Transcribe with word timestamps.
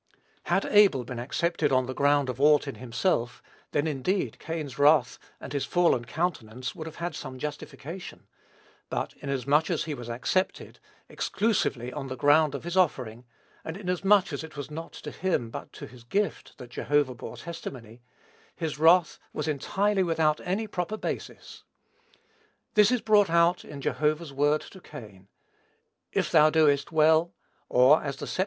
Had 0.45 0.65
Abel 0.65 1.03
been 1.03 1.19
accepted 1.19 1.71
on 1.71 1.85
the 1.85 1.93
ground 1.93 2.27
of 2.27 2.41
aught 2.41 2.67
in 2.67 2.73
himself, 2.73 3.43
then, 3.71 3.85
indeed, 3.85 4.39
Cain's 4.39 4.79
wrath 4.79 5.19
and 5.39 5.53
his 5.53 5.63
fallen 5.63 6.05
countenance 6.05 6.73
would 6.73 6.87
have 6.87 6.95
had 6.95 7.13
some 7.13 7.37
just 7.37 7.63
foundation; 7.63 8.25
but, 8.89 9.13
inasmuch 9.17 9.69
as 9.69 9.83
he 9.83 9.93
was 9.93 10.09
accepted, 10.09 10.79
exclusively 11.07 11.93
on 11.93 12.07
the 12.07 12.17
ground 12.17 12.55
of 12.55 12.63
his 12.63 12.75
offering; 12.75 13.25
and, 13.63 13.77
inasmuch 13.77 14.33
as 14.33 14.43
it 14.43 14.57
was 14.57 14.71
not 14.71 14.91
to 14.93 15.11
him, 15.11 15.51
but 15.51 15.71
to 15.73 15.85
his 15.85 16.03
gift, 16.03 16.57
that 16.57 16.71
Jehovah 16.71 17.13
bore 17.13 17.37
testimony, 17.37 18.01
his 18.55 18.79
wrath 18.79 19.19
was 19.33 19.47
entirely 19.47 20.01
without 20.01 20.41
any 20.43 20.65
proper 20.65 20.97
basis. 20.97 21.63
This 22.73 22.89
is 22.89 23.01
brought 23.01 23.29
out 23.29 23.63
in 23.63 23.81
Jehovah's 23.81 24.33
word 24.33 24.61
to 24.61 24.81
Cain: 24.81 25.27
"If 26.11 26.31
thou 26.31 26.49
doest 26.49 26.91
well, 26.91 27.35
(or, 27.69 28.01
as 28.03 28.15
the 28.15 28.25
LXX. 28.25 28.39